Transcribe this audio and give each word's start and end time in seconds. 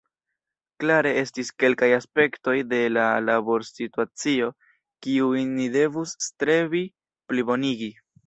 Klare 0.83 1.09
estis 1.23 1.51
kelkaj 1.63 1.89
aspektoj 1.97 2.55
de 2.71 2.79
la 2.95 3.03
laborsituacio, 3.27 4.49
kiujn 5.07 5.53
ni 5.61 5.67
devus 5.79 6.15
strebi 6.31 6.85
plibonigi. 7.31 7.93